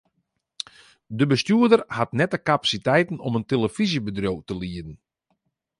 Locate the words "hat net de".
1.87-2.37